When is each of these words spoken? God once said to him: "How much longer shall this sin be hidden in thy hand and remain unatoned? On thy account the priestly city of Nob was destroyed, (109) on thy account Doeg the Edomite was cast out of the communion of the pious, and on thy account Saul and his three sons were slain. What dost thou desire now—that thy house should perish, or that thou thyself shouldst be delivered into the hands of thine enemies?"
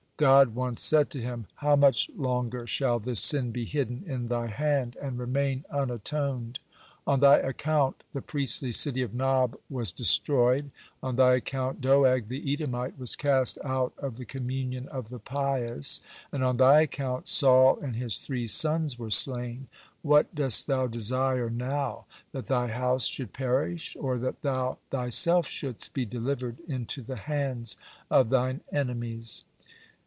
God 0.17 0.53
once 0.53 0.83
said 0.83 1.09
to 1.11 1.19
him: 1.19 1.47
"How 1.55 1.75
much 1.75 2.07
longer 2.15 2.67
shall 2.67 2.99
this 2.99 3.19
sin 3.19 3.49
be 3.49 3.65
hidden 3.65 4.03
in 4.05 4.27
thy 4.27 4.45
hand 4.45 4.95
and 5.01 5.17
remain 5.17 5.65
unatoned? 5.71 6.59
On 7.07 7.21
thy 7.21 7.37
account 7.37 8.05
the 8.13 8.21
priestly 8.21 8.71
city 8.71 9.01
of 9.01 9.15
Nob 9.15 9.57
was 9.67 9.91
destroyed, 9.91 10.65
(109) 10.99 10.99
on 11.09 11.15
thy 11.15 11.37
account 11.37 11.81
Doeg 11.81 12.27
the 12.27 12.53
Edomite 12.53 12.99
was 12.99 13.15
cast 13.15 13.57
out 13.63 13.93
of 13.97 14.17
the 14.17 14.25
communion 14.25 14.87
of 14.89 15.09
the 15.09 15.17
pious, 15.17 16.01
and 16.31 16.43
on 16.43 16.57
thy 16.57 16.81
account 16.81 17.27
Saul 17.27 17.79
and 17.79 17.95
his 17.95 18.19
three 18.19 18.45
sons 18.45 18.99
were 18.99 19.09
slain. 19.09 19.69
What 20.03 20.35
dost 20.35 20.67
thou 20.67 20.85
desire 20.85 21.49
now—that 21.49 22.45
thy 22.45 22.67
house 22.67 23.07
should 23.07 23.33
perish, 23.33 23.97
or 23.99 24.19
that 24.19 24.43
thou 24.43 24.77
thyself 24.91 25.47
shouldst 25.47 25.95
be 25.95 26.05
delivered 26.05 26.59
into 26.67 27.01
the 27.01 27.17
hands 27.17 27.75
of 28.11 28.29
thine 28.29 28.61
enemies?" 28.71 29.45